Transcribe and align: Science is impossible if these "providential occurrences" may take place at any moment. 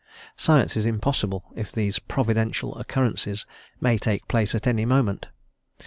Science 0.35 0.75
is 0.75 0.83
impossible 0.83 1.43
if 1.55 1.71
these 1.71 1.99
"providential 1.99 2.75
occurrences" 2.79 3.45
may 3.79 3.99
take 3.99 4.27
place 4.27 4.55
at 4.55 4.65
any 4.65 4.83
moment. 4.83 5.27